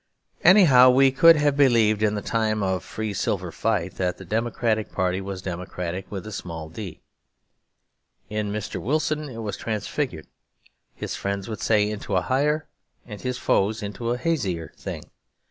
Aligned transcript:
Anyhow, 0.43 0.89
we 0.89 1.11
could 1.11 1.35
have 1.35 1.55
believed, 1.55 2.01
in 2.01 2.15
the 2.15 2.23
time 2.23 2.63
of 2.63 2.81
the 2.81 2.87
Free 2.87 3.13
Silver 3.13 3.51
fight, 3.51 3.97
that 3.97 4.17
the 4.17 4.25
Democratic 4.25 4.91
party 4.91 5.21
was 5.21 5.43
democratic 5.43 6.09
with 6.11 6.25
a 6.25 6.31
small 6.31 6.69
d. 6.69 7.01
In 8.27 8.51
Mr. 8.51 8.81
Wilson 8.81 9.29
it 9.29 9.43
was 9.43 9.57
transfigured, 9.57 10.25
his 10.95 11.15
friends 11.15 11.47
would 11.47 11.61
say 11.61 11.87
into 11.87 12.15
a 12.15 12.21
higher 12.23 12.67
and 13.05 13.21
his 13.21 13.37
foes 13.37 13.83
into 13.83 14.09
a 14.09 14.17
hazier 14.17 14.73
thing. 14.75 15.03